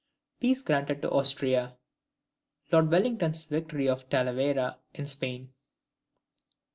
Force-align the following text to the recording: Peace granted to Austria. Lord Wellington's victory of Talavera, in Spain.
Peace 0.39 0.63
granted 0.63 1.03
to 1.03 1.11
Austria. 1.11 1.77
Lord 2.71 2.89
Wellington's 2.89 3.45
victory 3.45 3.87
of 3.87 4.09
Talavera, 4.09 4.79
in 4.95 5.05
Spain. 5.05 5.53